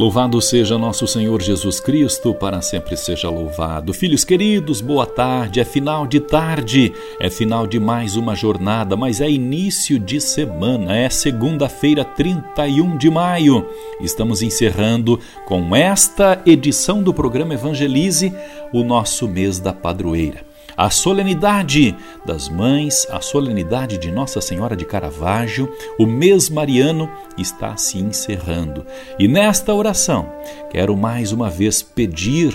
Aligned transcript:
Louvado 0.00 0.40
seja 0.40 0.78
nosso 0.78 1.06
Senhor 1.06 1.42
Jesus 1.42 1.78
Cristo, 1.78 2.32
para 2.32 2.62
sempre 2.62 2.96
seja 2.96 3.28
louvado. 3.28 3.92
Filhos 3.92 4.24
queridos, 4.24 4.80
boa 4.80 5.04
tarde. 5.04 5.60
É 5.60 5.64
final 5.64 6.06
de 6.06 6.20
tarde, 6.20 6.94
é 7.20 7.28
final 7.28 7.66
de 7.66 7.78
mais 7.78 8.16
uma 8.16 8.34
jornada, 8.34 8.96
mas 8.96 9.20
é 9.20 9.30
início 9.30 9.98
de 9.98 10.18
semana, 10.18 10.96
é 10.96 11.10
segunda-feira, 11.10 12.02
31 12.02 12.96
de 12.96 13.10
maio. 13.10 13.68
Estamos 14.00 14.40
encerrando 14.40 15.20
com 15.44 15.76
esta 15.76 16.40
edição 16.46 17.02
do 17.02 17.12
programa 17.12 17.52
Evangelize 17.52 18.32
o 18.72 18.82
nosso 18.82 19.28
mês 19.28 19.58
da 19.58 19.74
padroeira 19.74 20.49
a 20.76 20.90
solenidade 20.90 21.96
das 22.24 22.48
mães, 22.48 23.06
a 23.10 23.20
solenidade 23.20 23.98
de 23.98 24.10
Nossa 24.10 24.40
Senhora 24.40 24.76
de 24.76 24.84
Caravaggio, 24.84 25.70
o 25.98 26.06
mês 26.06 26.48
mariano 26.48 27.10
está 27.36 27.76
se 27.76 27.98
encerrando. 27.98 28.84
E 29.18 29.26
nesta 29.26 29.74
oração, 29.74 30.30
quero 30.70 30.96
mais 30.96 31.32
uma 31.32 31.50
vez 31.50 31.82
pedir 31.82 32.54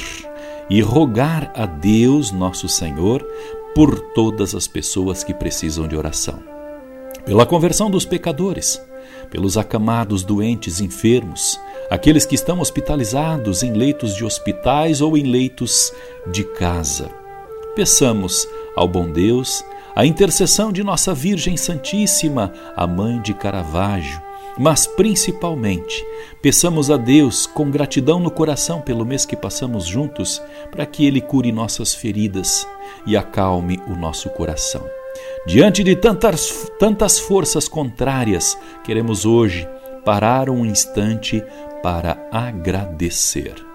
e 0.69 0.81
rogar 0.81 1.51
a 1.55 1.65
Deus, 1.65 2.31
nosso 2.31 2.67
Senhor, 2.67 3.25
por 3.73 3.99
todas 4.13 4.55
as 4.55 4.67
pessoas 4.67 5.23
que 5.23 5.33
precisam 5.33 5.87
de 5.87 5.95
oração. 5.95 6.39
Pela 7.25 7.45
conversão 7.45 7.89
dos 7.89 8.05
pecadores, 8.05 8.81
pelos 9.29 9.57
acamados 9.57 10.23
doentes 10.23 10.79
enfermos, 10.79 11.59
aqueles 11.89 12.25
que 12.25 12.35
estão 12.35 12.59
hospitalizados 12.59 13.63
em 13.63 13.73
leitos 13.73 14.15
de 14.15 14.23
hospitais 14.23 15.01
ou 15.01 15.17
em 15.17 15.23
leitos 15.23 15.91
de 16.31 16.43
casa 16.43 17.24
Peçamos 17.75 18.47
ao 18.73 18.87
bom 18.87 19.11
Deus 19.11 19.63
a 19.93 20.05
intercessão 20.05 20.71
de 20.71 20.81
Nossa 20.81 21.13
Virgem 21.13 21.57
Santíssima, 21.57 22.53
a 22.73 22.87
Mãe 22.87 23.21
de 23.21 23.33
Caravaggio, 23.33 24.21
mas 24.57 24.87
principalmente 24.87 26.01
peçamos 26.41 26.89
a 26.89 26.95
Deus 26.95 27.45
com 27.45 27.69
gratidão 27.69 28.17
no 28.17 28.31
coração 28.31 28.79
pelo 28.79 29.05
mês 29.05 29.25
que 29.25 29.35
passamos 29.35 29.85
juntos, 29.85 30.41
para 30.71 30.85
que 30.85 31.05
Ele 31.05 31.19
cure 31.19 31.51
nossas 31.51 31.93
feridas 31.93 32.65
e 33.05 33.17
acalme 33.17 33.77
o 33.87 33.95
nosso 33.95 34.29
coração. 34.29 34.85
Diante 35.45 35.83
de 35.83 35.97
tantas, 35.97 36.71
tantas 36.79 37.19
forças 37.19 37.67
contrárias, 37.67 38.57
queremos 38.85 39.25
hoje 39.25 39.67
parar 40.05 40.49
um 40.49 40.65
instante 40.65 41.43
para 41.83 42.25
agradecer. 42.31 43.74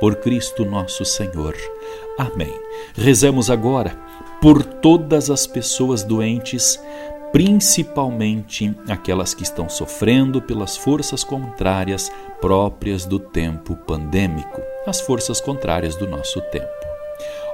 por 0.00 0.16
Cristo 0.16 0.64
nosso 0.64 1.04
Senhor. 1.04 1.54
Amém. 2.18 2.52
Rezemos 2.94 3.50
agora 3.50 3.96
por 4.40 4.64
todas 4.64 5.30
as 5.30 5.46
pessoas 5.46 6.02
doentes, 6.02 6.78
principalmente 7.32 8.74
aquelas 8.88 9.32
que 9.32 9.42
estão 9.44 9.68
sofrendo 9.68 10.42
pelas 10.42 10.76
forças 10.76 11.22
contrárias 11.22 12.10
próprias 12.40 13.06
do 13.06 13.18
tempo 13.18 13.76
pandêmico, 13.76 14.60
as 14.86 15.00
forças 15.00 15.40
contrárias 15.40 15.96
do 15.96 16.08
nosso 16.08 16.40
tempo. 16.50 16.66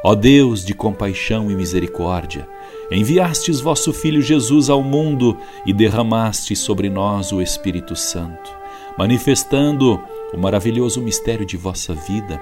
Ó 0.03 0.15
Deus 0.15 0.65
de 0.65 0.73
compaixão 0.73 1.51
e 1.51 1.55
misericórdia, 1.55 2.49
enviastes 2.91 3.61
vosso 3.61 3.93
Filho 3.93 4.23
Jesus 4.23 4.71
ao 4.71 4.83
mundo 4.83 5.37
e 5.67 5.73
derramaste 5.73 6.57
sobre 6.57 6.89
nós 6.89 7.33
o 7.33 7.43
Espírito 7.43 7.95
Santo, 7.95 8.51
manifestando 8.97 10.01
o 10.33 10.39
maravilhoso 10.39 11.01
mistério 11.01 11.47
de 11.47 11.57
vossa 11.57 11.95
vida. 11.95 12.41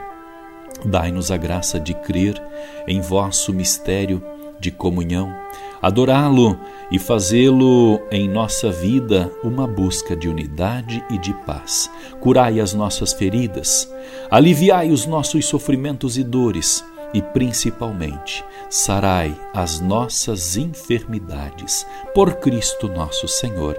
Dai-nos 0.84 1.30
a 1.30 1.36
graça 1.36 1.80
de 1.80 1.94
crer 1.94 2.41
em 2.86 3.00
vosso 3.00 3.52
mistério 3.52 4.22
de 4.58 4.70
comunhão, 4.70 5.34
adorá-lo 5.80 6.58
e 6.91 6.98
fazê-lo 6.98 8.00
em 8.10 8.28
nossa 8.28 8.70
vida 8.70 9.30
uma 9.42 9.66
busca 9.66 10.16
de 10.16 10.28
unidade 10.28 11.04
e 11.10 11.19
de 11.19 11.32
paz. 11.44 11.91
Curai 12.20 12.60
as 12.60 12.72
nossas 12.72 13.12
feridas, 13.12 13.92
aliviai 14.30 14.91
os 14.91 15.06
nossos 15.06 15.46
sofrimentos 15.46 16.16
e 16.16 16.25
dores 16.25 16.84
e 17.16 17.22
principalmente 17.22 18.44
sarai 18.69 19.34
as 19.54 19.81
nossas 19.81 20.54
enfermidades. 20.59 21.87
Por 22.15 22.34
Cristo 22.34 22.88
nosso 22.88 23.27
Senhor. 23.27 23.75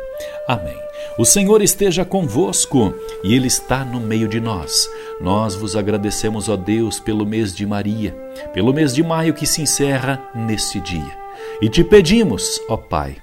Amém. 0.48 0.75
O 1.20 1.24
Senhor 1.24 1.62
esteja 1.62 2.03
convosco 2.03 2.96
e 3.24 3.36
Ele 3.36 3.46
está 3.46 3.86
no 3.86 4.00
meio 4.00 4.28
de 4.28 4.40
nós. 4.40 4.90
Nós 5.22 5.53
vos 5.53 5.76
agradecemos, 5.76 6.50
ó 6.50 6.58
Deus, 6.58 7.00
pelo 7.00 7.28
mês 7.28 7.56
de 7.56 7.64
Maria, 7.64 8.12
pelo 8.56 8.74
mês 8.74 8.92
de 8.96 9.03
maio 9.03 9.36
que 9.36 9.46
se 9.46 9.62
encerra 9.62 10.20
neste 10.34 10.80
dia. 10.80 11.16
E 11.62 11.70
te 11.70 11.84
pedimos, 11.84 12.59
ó 12.68 12.76
Pai, 12.76 13.18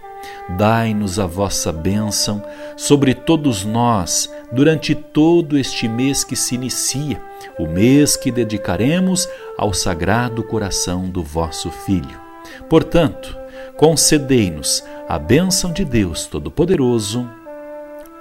Dai-nos 0.59 1.19
a 1.19 1.27
vossa 1.27 1.73
bênção 1.73 2.43
sobre 2.77 3.15
todos 3.15 3.65
nós 3.65 4.31
durante 4.53 4.95
todo 4.95 5.59
este 5.59 5.89
mês 5.89 6.23
que 6.23 6.37
se 6.37 6.55
inicia, 6.55 7.21
o 7.59 7.67
mês 7.67 8.17
que 8.17 8.31
dedicaremos 8.31 9.29
ao 9.57 9.73
Sagrado 9.73 10.43
Coração 10.43 11.09
do 11.09 11.23
vosso 11.23 11.71
Filho. 11.71 12.21
Portanto, 12.69 13.37
concedei-nos 13.77 14.85
a 15.09 15.19
bênção 15.19 15.73
de 15.73 15.85
Deus 15.85 16.27
Todo-Poderoso, 16.27 17.29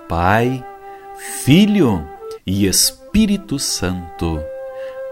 Pai, 0.08 0.64
Filho 1.44 2.08
e 2.46 2.66
Espírito 2.66 3.60
Santo. 3.60 4.42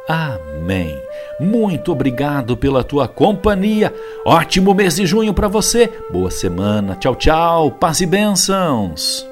Amém. 0.08 0.98
Muito 1.42 1.92
obrigado 1.92 2.56
pela 2.56 2.84
tua 2.84 3.08
companhia. 3.08 3.92
Ótimo 4.26 4.74
mês 4.74 4.96
de 4.96 5.06
junho 5.06 5.34
para 5.34 5.48
você. 5.48 5.90
Boa 6.12 6.30
semana. 6.30 6.96
Tchau, 6.96 7.16
tchau. 7.16 7.72
Paz 7.72 8.00
e 8.00 8.06
bênçãos. 8.06 9.32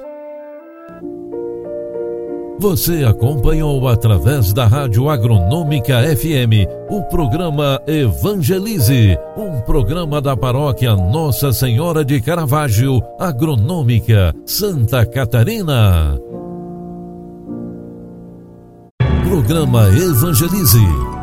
Você 2.60 3.04
acompanhou 3.04 3.88
através 3.88 4.52
da 4.52 4.66
Rádio 4.66 5.08
Agronômica 5.08 6.02
FM 6.14 6.68
o 6.90 7.02
programa 7.04 7.80
Evangelize, 7.86 9.16
um 9.34 9.62
programa 9.62 10.20
da 10.20 10.36
paróquia 10.36 10.94
Nossa 10.94 11.54
Senhora 11.54 12.04
de 12.04 12.20
Caravaggio, 12.20 13.00
Agronômica, 13.18 14.34
Santa 14.44 15.06
Catarina. 15.06 16.18
Programa 19.24 19.88
Evangelize. 19.88 21.19